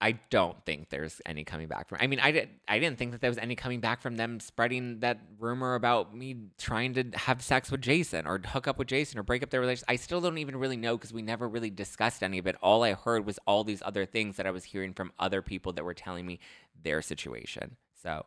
[0.03, 1.99] I don't think there's any coming back from.
[2.01, 2.49] I mean, I did.
[2.67, 6.13] I didn't think that there was any coming back from them spreading that rumor about
[6.13, 9.49] me trying to have sex with Jason or hook up with Jason or break up
[9.49, 9.85] their relationship.
[9.87, 12.57] I still don't even really know because we never really discussed any of it.
[12.61, 15.71] All I heard was all these other things that I was hearing from other people
[15.71, 16.41] that were telling me
[16.83, 17.77] their situation.
[18.01, 18.25] So,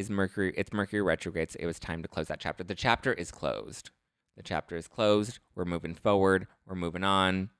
[0.00, 0.52] is Mercury?
[0.56, 1.50] It's Mercury retrograde.
[1.50, 2.64] So it was time to close that chapter.
[2.64, 3.90] The chapter is closed.
[4.36, 5.38] The chapter is closed.
[5.54, 6.46] We're moving forward.
[6.66, 7.50] We're moving on.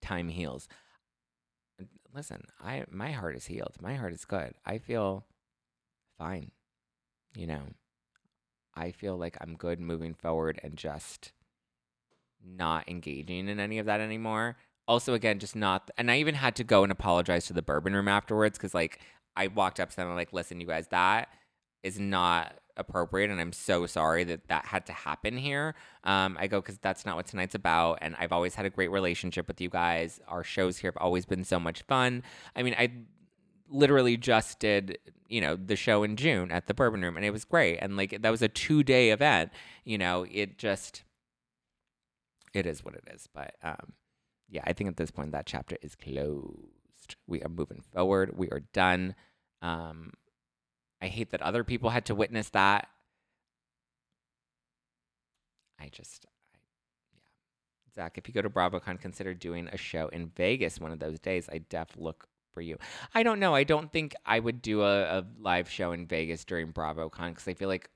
[0.00, 0.68] Time heals
[2.16, 3.76] listen, I my heart is healed.
[3.80, 4.54] My heart is good.
[4.64, 5.26] I feel
[6.18, 6.50] fine.
[7.36, 7.62] You know,
[8.74, 11.32] I feel like I'm good moving forward and just
[12.42, 14.56] not engaging in any of that anymore.
[14.88, 15.90] Also, again, just not.
[15.98, 19.00] And I even had to go and apologize to the bourbon room afterwards because, like,
[19.36, 21.28] I walked up to them and like, listen, you guys, that
[21.82, 25.74] is not appropriate and i'm so sorry that that had to happen here.
[26.04, 28.90] Um, i go because that's not what tonight's about and i've always had a great
[28.90, 30.20] relationship with you guys.
[30.28, 32.22] Our shows here have always been so much fun
[32.54, 32.92] i mean i
[33.68, 37.30] literally just did you know the show in june at the bourbon room and it
[37.30, 39.50] was great and like that was a two day event
[39.84, 41.02] you know it just
[42.52, 43.92] it is what it is but um
[44.48, 46.75] yeah i think at this point that chapter is closed
[47.26, 49.14] we are moving forward we are done
[49.62, 50.12] um
[51.00, 52.88] I hate that other people had to witness that.
[55.78, 56.58] I just, I,
[57.14, 57.94] yeah.
[57.94, 61.20] Zach, if you go to BravoCon, consider doing a show in Vegas one of those
[61.20, 61.48] days.
[61.52, 62.78] I def look for you.
[63.14, 63.54] I don't know.
[63.54, 67.46] I don't think I would do a, a live show in Vegas during BravoCon because
[67.46, 67.90] I feel like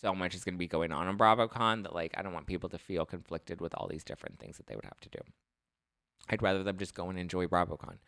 [0.00, 2.46] so much is going to be going on on BravoCon that like I don't want
[2.46, 5.18] people to feel conflicted with all these different things that they would have to do.
[6.30, 7.98] I'd rather them just go and enjoy BravoCon.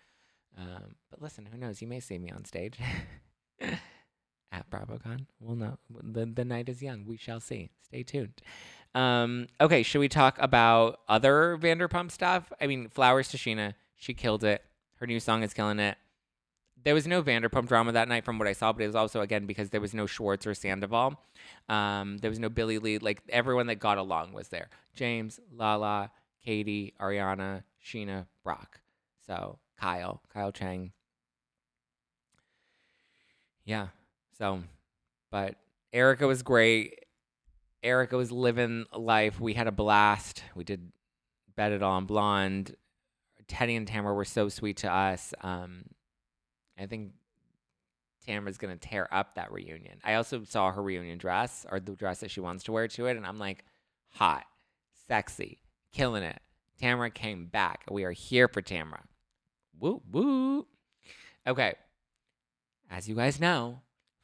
[0.59, 1.81] Um, but listen, who knows?
[1.81, 2.79] You may see me on stage.
[4.53, 5.27] at BravoCon.
[5.41, 5.79] We'll know.
[5.91, 7.05] The, the night is young.
[7.07, 7.71] We shall see.
[7.83, 8.41] Stay tuned.
[8.95, 12.53] Um, okay, should we talk about other Vanderpump stuff?
[12.61, 13.75] I mean, Flowers to Scheana.
[13.97, 14.65] She killed it.
[14.97, 15.97] Her new song is killing it.
[16.83, 19.21] There was no Vanderpump drama that night from what I saw, but it was also,
[19.21, 21.21] again, because there was no Schwartz or Sandoval.
[21.69, 22.99] Um, there was no Billie Lee.
[22.99, 24.71] Like, everyone that got along was there.
[24.95, 26.11] James, Lala,
[26.43, 28.81] Katie, Ariana, Scheana, Brock.
[29.27, 30.93] So, Kyle, Kyle Chan.
[33.65, 33.89] Yeah,
[34.37, 34.63] so,
[35.31, 35.57] but
[35.93, 37.07] Erika was great.
[37.83, 39.41] Erika was living life.
[39.41, 40.43] We had a blast.
[40.55, 40.93] We did
[41.57, 42.77] Bet It all On Blonde.
[43.49, 45.33] Teddi and Tamra were so sweet to us.
[45.41, 45.85] Um,
[46.79, 47.13] I think
[48.27, 49.99] Tamra's gonna tear up that reunion.
[50.05, 53.07] I also saw her reunion dress or the dress that she wants to wear to
[53.07, 53.65] it, and I'm like,
[54.11, 54.45] hot,
[55.09, 55.59] sexy,
[55.93, 56.41] killing it.
[56.81, 57.85] Tamra came back.
[57.91, 59.01] We are here for Tamra.
[59.81, 60.67] Woo woo.
[61.47, 61.75] Okay.
[62.91, 63.81] As you guys know,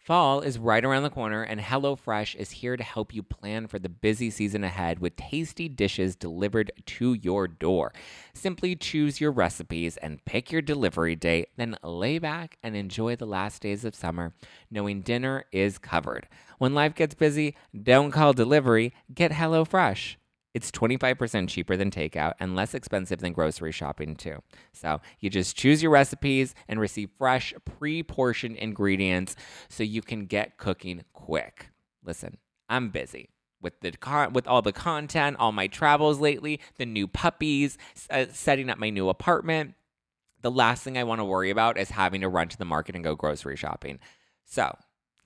[0.06, 3.80] Fall is right around the corner, and HelloFresh is here to help you plan for
[3.80, 7.92] the busy season ahead with tasty dishes delivered to your door.
[8.32, 13.26] Simply choose your recipes and pick your delivery date, then lay back and enjoy the
[13.26, 14.32] last days of summer,
[14.70, 16.28] knowing dinner is covered.
[16.58, 20.14] When life gets busy, don't call delivery, get HelloFresh.
[20.56, 24.38] It's 25% cheaper than takeout and less expensive than grocery shopping, too.
[24.72, 29.36] So you just choose your recipes and receive fresh, pre portioned ingredients
[29.68, 31.68] so you can get cooking quick.
[32.02, 32.38] Listen,
[32.70, 33.28] I'm busy.
[33.60, 37.76] With the con- with all the content, all my travels lately, the new puppies,
[38.08, 39.74] uh, setting up my new apartment,
[40.40, 42.94] the last thing I want to worry about is having to run to the market
[42.94, 43.98] and go grocery shopping.
[44.46, 44.74] So,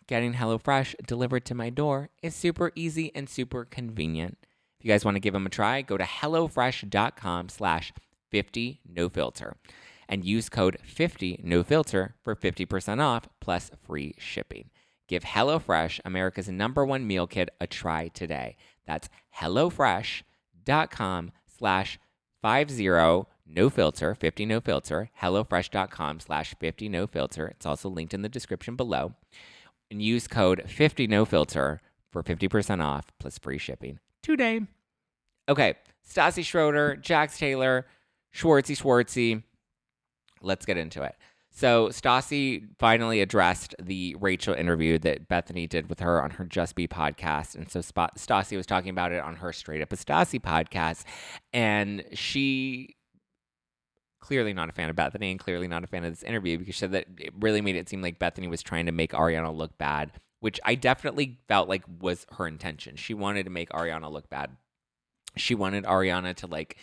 [0.08, 4.36] getting HelloFresh delivered to my door is super easy and super convenient.
[4.80, 7.92] If you guys want to give them a try, go to HelloFresh.com slash
[8.30, 9.56] 50 no filter
[10.08, 14.70] and use code 50 no filter for 50% off plus free shipping.
[15.06, 18.56] Give HelloFresh, America's number one meal kit, a try today.
[18.86, 21.98] That's HelloFresh.com slash
[22.42, 27.48] 50 no filter, 50 no filter, HelloFresh.com slash 50 no filter.
[27.48, 29.12] It's also linked in the description below.
[29.90, 34.60] And use code 50 no filter for 50% off plus free shipping today.
[35.48, 35.74] Okay,
[36.08, 37.86] Stassi Schroeder, Jax Taylor,
[38.34, 39.42] Schwartzy Schwartzy.
[40.42, 41.16] Let's get into it.
[41.52, 46.76] So Stassi finally addressed the Rachel interview that Bethenny did with her on her Just
[46.76, 50.40] B podcast, and so Stassi was talking about it on her Straight Up a Stassi
[50.40, 51.04] podcast,
[51.52, 52.94] and she
[54.20, 56.74] clearly not a fan of Bethenny and clearly not a fan of this interview because
[56.74, 59.54] she said that it really made it seem like Bethenny was trying to make Ariana
[59.54, 62.96] look bad which I definitely felt like was her intention.
[62.96, 64.56] She wanted to make Ariana look bad.
[65.36, 66.76] She wanted Ariana to like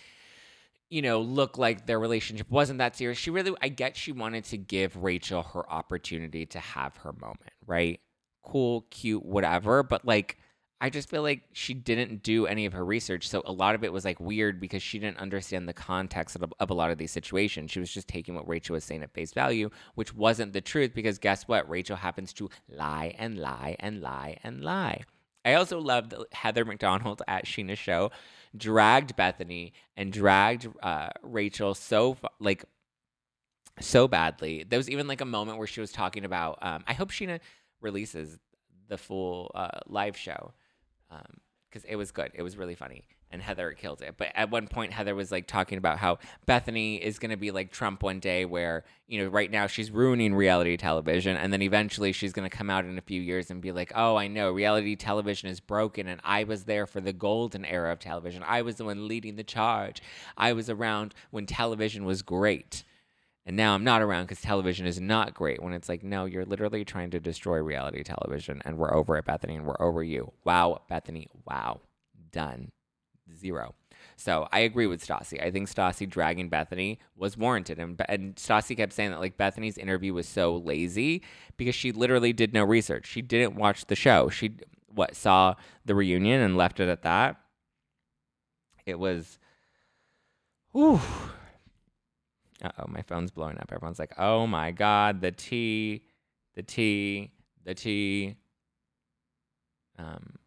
[0.89, 3.17] you know, look like their relationship wasn't that serious.
[3.17, 7.51] She really I get she wanted to give Rachel her opportunity to have her moment,
[7.65, 7.99] right?
[8.43, 10.37] Cool, cute, whatever, but like
[10.79, 13.27] I just feel like she didn't do any of her research.
[13.27, 16.53] So a lot of it was like weird because she didn't understand the context of,
[16.59, 17.71] of, a lot of these situations.
[17.71, 20.93] She was just taking what Rachel was saying at face value, which wasn't the truth
[20.93, 21.67] because guess what?
[21.67, 25.03] Rachel happens to lie and lie and lie and lie.
[25.43, 28.11] I also loved Heather McDonald at Scheana's show
[28.55, 32.65] dragged Bethenny and dragged uh, Rachel so like
[33.79, 34.63] so badly.
[34.67, 36.59] There was even like a moment where she was talking about.
[36.61, 37.39] Um, I hope Scheana
[37.81, 38.37] releases
[38.89, 40.53] the full uh, live show
[41.09, 42.31] because um, it was good.
[42.33, 43.03] It was really funny.
[43.29, 44.15] And Heather killed it.
[44.17, 47.51] But at one point, Heather was like talking about how Bethenny is going to be
[47.51, 51.35] like Trump one day, where, you know, right now she's ruining reality television.
[51.35, 53.91] And then eventually she's going to come out in a few years and be like,
[53.95, 56.07] oh, I know reality television is broken.
[56.07, 58.43] And I was there for the golden era of television.
[58.47, 60.01] I was the one leading the charge.
[60.37, 62.85] I was around when television was great.
[63.47, 65.63] And now I'm not around because television is not great.
[65.63, 69.25] When it's like, no, you're literally trying to destroy reality television, and we're over at
[69.25, 70.33] Bethenny, and we're over you.
[70.43, 71.27] Wow, Bethenny.
[71.45, 71.79] Wow,
[72.31, 72.71] done.
[73.39, 73.73] Zero.
[74.17, 75.41] So I agree with Stassi.
[75.41, 79.77] I think Stassi dragging Bethenny was warranted, and and Stassi kept saying that like Bethenny's
[79.77, 81.23] interview was so lazy
[81.55, 83.07] because she literally did no research.
[83.07, 84.27] She didn't watch the show.
[84.27, 84.55] She
[84.93, 85.55] what saw
[85.85, 87.37] the reunion and left it at that.
[88.85, 89.39] It was,
[92.63, 93.71] uh oh, my phone's blowing up.
[93.71, 96.03] Everyone's like, oh my God, the T,
[96.55, 97.31] the T,
[97.65, 98.35] the T.
[99.99, 100.37] Um,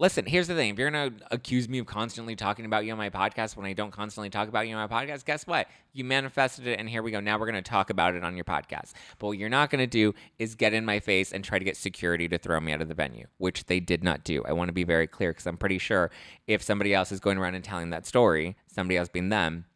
[0.00, 0.72] listen, here's the thing.
[0.72, 3.66] If you're going to accuse me of constantly talking about you on my podcast when
[3.66, 5.68] I don't constantly talk about you on my podcast, guess what?
[5.92, 7.20] You manifested it, and here we go.
[7.20, 8.92] Now we're going to talk about it on your podcast.
[9.18, 11.64] But what you're not going to do is get in my face and try to
[11.64, 14.42] get security to throw me out of the venue, which they did not do.
[14.44, 16.10] I want to be very clear because I'm pretty sure
[16.46, 19.66] if somebody else is going around and telling that story, somebody else being them,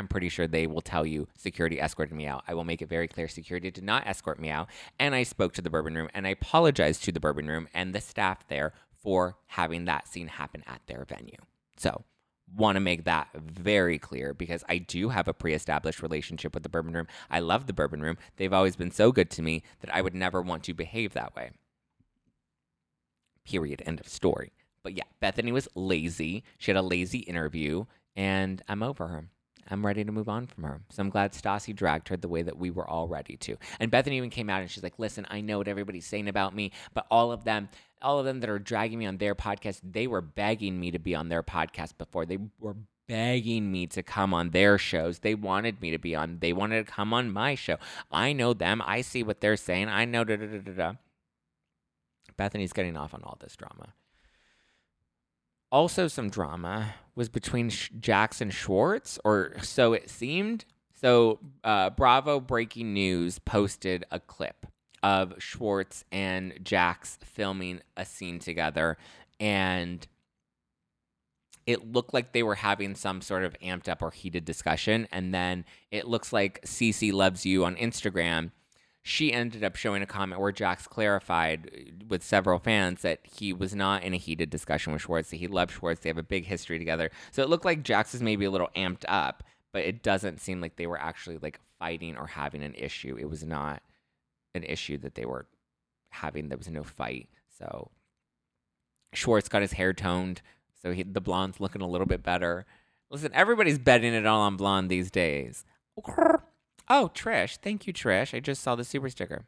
[0.00, 2.42] I'm pretty sure they will tell you security escorted me out.
[2.48, 4.70] I will make it very clear security did not escort me out.
[4.98, 7.94] And I spoke to the Bourbon Room and I apologized to the Bourbon Room and
[7.94, 11.36] the staff there for having that scene happen at their venue.
[11.76, 12.04] So,
[12.56, 16.62] want to make that very clear because I do have a pre established relationship with
[16.62, 17.06] the Bourbon Room.
[17.30, 18.16] I love the Bourbon Room.
[18.38, 21.36] They've always been so good to me that I would never want to behave that
[21.36, 21.50] way.
[23.44, 23.82] Period.
[23.84, 24.52] End of story.
[24.82, 26.42] But yeah, Bethenny was lazy.
[26.56, 27.84] She had a lazy interview,
[28.16, 29.26] and I'm over her.
[29.68, 30.80] I'm ready to move on from her.
[30.90, 33.56] So I'm glad Stassi dragged her the way that we were all ready to.
[33.78, 36.54] And Bethenny even came out and she's like, listen, I know what everybody's saying about
[36.54, 37.68] me, but all of them,
[38.02, 40.98] all of them that are dragging me on their podcast, they were begging me to
[40.98, 42.26] be on their podcast before.
[42.26, 45.18] They were begging me to come on their shows.
[45.18, 47.76] They wanted me to be on, they wanted to come on my show.
[48.10, 48.82] I know them.
[48.84, 49.88] I see what they're saying.
[49.88, 50.92] I know da da da da da.
[52.38, 53.94] Bethenny's getting off on all this drama.
[55.72, 60.64] Also, some drama was between Jax and Schwartz, or so it seemed.
[61.00, 64.66] So, uh, Bravo Breaking News posted a clip
[65.02, 68.98] of Schwartz and Jax filming a scene together,
[69.38, 70.06] and
[71.66, 75.06] it looked like they were having some sort of amped up or heated discussion.
[75.12, 78.50] And then it looks like Cece loves you on Instagram.
[79.02, 83.52] She ended up showing a comment where Jax clarified uh, with several fans that he
[83.52, 86.00] was not in a heated discussion with Schwartz, that he loved Schwartz.
[86.00, 87.10] They have a big history together.
[87.30, 89.42] So it looked like Jax is maybe a little amped up,
[89.72, 93.16] but it doesn't seem like they were actually like fighting or having an issue.
[93.18, 93.82] It was not
[94.54, 95.46] an issue that they were
[96.10, 96.48] having.
[96.48, 97.28] There was no fight.
[97.58, 97.90] So
[99.14, 100.42] Schwartz got his hair toned,
[100.82, 102.66] so he, the blonde's looking a little bit better.
[103.10, 105.64] Listen, everybody's betting it all on blonde these days.
[106.92, 107.58] Oh, Trish.
[107.62, 108.36] Thank you, Trish.
[108.36, 109.44] I just saw the super sticker.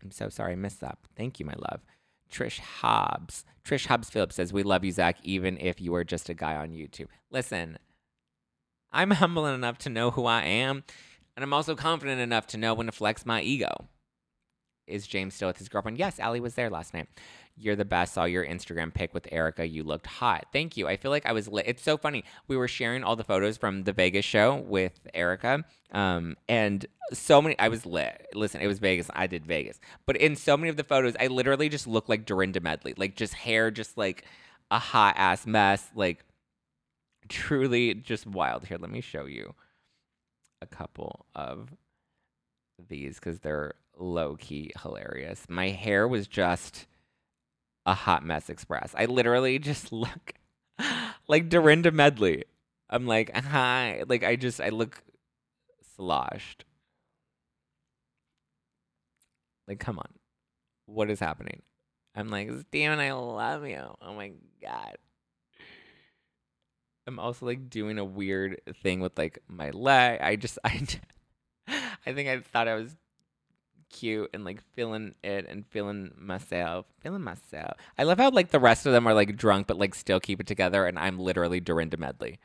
[0.00, 0.98] I'm so sorry I missed that.
[1.16, 1.80] Thank you, my love.
[2.30, 3.44] Trish Hobbs.
[3.64, 6.54] Trish Hobbs Phillips says, We love you, Zack, even if you are just a guy
[6.54, 7.08] on YouTube.
[7.30, 7.76] Listen,
[8.92, 10.84] I'm humble enough to know who I am,
[11.36, 13.88] and I'm also confident enough to know when to flex my ego.
[14.90, 15.98] Is James still with his girlfriend?
[15.98, 17.08] Yes, Allie was there last night.
[17.56, 18.14] You're the best.
[18.14, 19.66] Saw your Instagram pic with Erika.
[19.68, 20.46] You looked hot.
[20.52, 20.88] Thank you.
[20.88, 21.66] I feel like I was lit.
[21.68, 22.24] It's so funny.
[22.48, 25.64] We were sharing all the photos from the Vegas show with Erika.
[25.92, 28.28] Um, and so many, I was lit.
[28.34, 29.10] Listen, it was Vegas.
[29.14, 29.78] I did Vegas.
[30.06, 32.94] But in so many of the photos, I literally just looked like Dorinda Medley.
[32.96, 34.24] Like just hair, just like
[34.70, 35.90] a hot ass mess.
[35.94, 36.24] Like
[37.28, 38.64] truly just wild.
[38.66, 39.54] Here, let me show you
[40.62, 41.74] a couple of
[42.88, 45.46] these because they're low key hilarious.
[45.48, 46.86] My hair was just
[47.86, 48.94] a hot mess express.
[48.96, 50.34] I literally just look
[51.28, 52.44] like Dorinda Medley.
[52.88, 54.02] I'm like, hi.
[54.08, 55.02] Like, I just, I look
[55.96, 56.64] sloshed.
[59.68, 60.08] Like, come on.
[60.86, 61.62] What is happening?
[62.16, 63.96] I'm like, Steven, I love you.
[64.02, 64.96] Oh my God.
[67.06, 70.20] I'm also like doing a weird thing with like my leg.
[70.20, 70.84] I just, I,
[72.04, 72.96] I think I thought I was
[73.90, 77.76] cute and like feeling it and feeling myself, feeling myself.
[77.98, 80.40] I love how like the rest of them are like drunk but like still keep
[80.40, 82.38] it together, and I'm literally Dorinda Medley,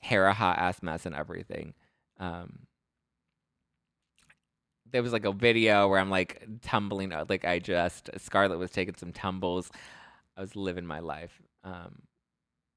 [0.00, 1.74] hair a hot ass mess and everything.
[2.18, 2.66] Um,
[4.90, 8.70] there was like a video where I'm like tumbling, uh, like I just Scarlett was
[8.70, 9.70] taking some tumbles.
[10.36, 11.40] I was living my life.
[11.64, 12.02] Um,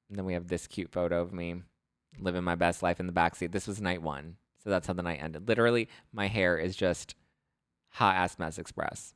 [0.09, 1.61] and then we have this cute photo of me
[2.19, 3.51] living my best life in the backseat.
[3.51, 4.37] This was night one.
[4.63, 5.47] So that's how the night ended.
[5.47, 7.15] Literally, my hair is just
[7.95, 9.13] hot ass mess express.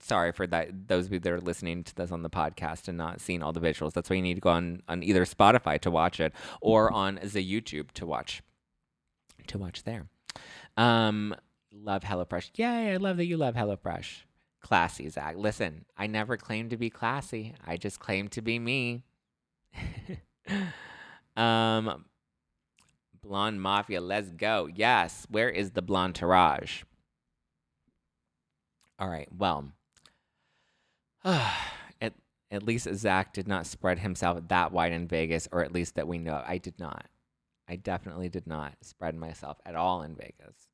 [0.00, 0.88] Sorry for that.
[0.88, 3.52] Those of you that are listening to this on the podcast and not seeing all
[3.52, 3.92] the visuals.
[3.92, 7.18] That's why you need to go on, on either Spotify to watch it or on
[7.22, 8.42] the YouTube to watch
[9.48, 10.06] to watch there.
[10.76, 11.34] Um,
[11.72, 12.50] love HelloFresh.
[12.56, 12.92] Yay!
[12.92, 14.22] I love that you love HelloFresh.
[14.60, 15.36] Classy, Zack.
[15.36, 17.54] Listen, I never claimed to be classy.
[17.64, 19.04] I just claimed to be me.
[21.36, 22.06] um,
[23.22, 24.68] Blonde Mafia, let's go.
[24.74, 26.82] Yes, where is the Blonde Taraj?
[28.98, 29.72] All right, well,
[31.24, 32.14] at,
[32.50, 36.08] at least Zack did not spread himself that wide in Vegas, or at least that
[36.08, 36.42] we know.
[36.46, 37.06] I did not.
[37.68, 40.68] I definitely did not spread myself at all in Vegas.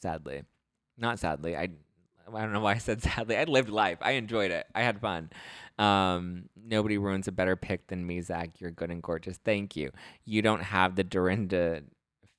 [0.00, 0.44] Sadly.
[0.96, 1.56] Not sadly.
[1.56, 1.68] I
[2.32, 3.36] I don't know why I said sadly.
[3.36, 3.98] I lived life.
[4.00, 4.66] I enjoyed it.
[4.74, 5.30] I had fun.
[5.78, 8.60] Um, nobody ruins a better pick than me, Zack.
[8.60, 9.38] You're good and gorgeous.
[9.38, 9.90] Thank you.
[10.24, 11.82] You don't have the Dorinda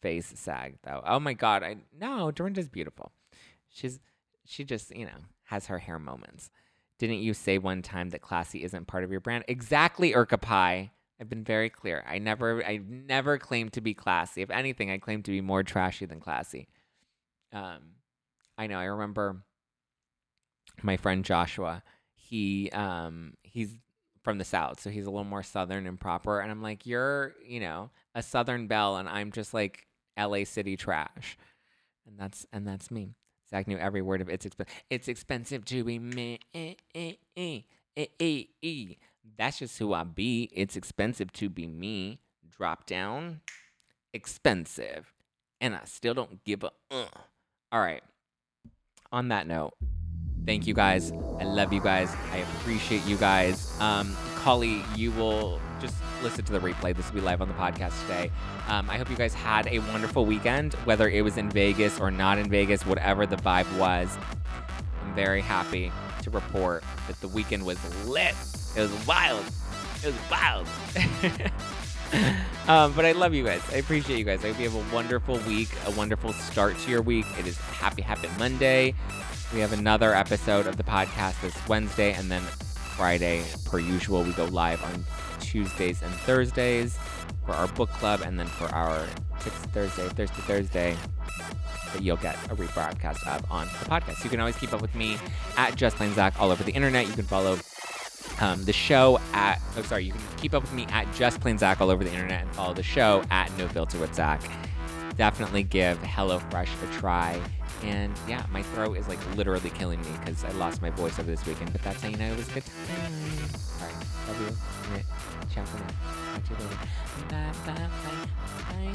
[0.02, 1.02] face sag though.
[1.06, 1.64] Oh my god.
[1.64, 3.12] I no, Dorinda's beautiful.
[3.70, 4.00] She's
[4.50, 5.12] she just, you know,
[5.44, 6.50] has her hair moments.
[6.98, 9.46] Didn't you say one time that classy isn't part of your brand?
[9.48, 10.92] Exactly, Urka Pie.
[11.22, 12.04] I've been very clear.
[12.08, 14.42] I never I never claimed to be classy.
[14.42, 16.68] If anything, I claim to be more trashy than classy.
[17.54, 17.96] Um
[18.58, 19.44] I know, I remember
[20.82, 21.84] my friend Joshua,
[22.16, 23.76] he um he's
[24.24, 27.36] from the south, so he's a little more southern and proper and I'm like, "You're,
[27.46, 29.86] you know, a southern belle and I'm just like
[30.18, 31.38] LA city trash."
[32.08, 33.14] And that's and that's me.
[33.50, 34.74] Zack knew every word of it's expensive.
[34.90, 36.40] It's expensive to be me.
[36.54, 37.60] Eh, eh, eh,
[37.98, 38.86] eh, eh, eh.
[39.38, 40.50] That's just who I be.
[40.54, 42.20] It's expensive to be me.
[42.48, 43.42] Drop down.
[44.14, 45.14] Expensive.
[45.62, 47.06] And I still don't give a uh.
[47.72, 48.04] All right.
[49.12, 49.74] On that note,
[50.46, 51.12] thank you guys.
[51.40, 52.16] I love you guys.
[52.32, 53.76] I appreciate you guys.
[53.80, 56.96] Um, Collie, you will just listen to the replay.
[56.96, 58.32] This will be live on the podcast today.
[58.68, 62.12] Um, I hope you guys had a wonderful weekend, whether it was in Vegas or
[62.12, 64.18] not in Vegas, whatever the vibe was.
[65.04, 65.92] I'm very happy
[66.24, 68.36] to report that the weekend was lit.
[68.76, 69.46] It was wild.
[70.04, 70.68] It was wild.
[72.68, 73.62] um, but I love you guys.
[73.72, 74.44] I appreciate you guys.
[74.44, 77.26] I hope you have a wonderful week, a wonderful start to your week.
[77.38, 78.94] It is Happy Happy Monday.
[79.54, 84.32] We have another episode of the podcast this Wednesday, and then Friday, per usual, we
[84.34, 85.06] go live on
[85.40, 86.98] Tuesdays and Thursdays
[87.46, 89.06] for our book club, and then for our
[89.40, 90.98] Tips Thursday, Thursday, Thursday,
[91.94, 94.24] that you'll get a rebroadcast of on the podcast.
[94.24, 95.18] You can always keep up with me
[95.58, 97.08] at Just Plain Zack all over the internet.
[97.08, 97.58] You can follow
[98.42, 101.58] um, the show at oh sorry you can keep up with me at just plain
[101.58, 104.42] zack all over the internet and follow the show at no filter with zack.
[105.18, 107.42] Definitely give HelloFresh a try.
[107.84, 111.30] And yeah my throat is like literally killing me because i lost my voice over
[111.30, 113.14] this weekend but that's how you know it was a good time.
[113.80, 113.96] All right
[114.28, 114.42] love
[114.98, 115.04] you
[115.58, 115.88] all right ciao for now
[116.34, 116.78] talk to you later
[117.30, 118.28] bye bye bye
[118.70, 118.94] bye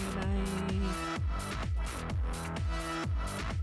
[3.51, 3.59] bye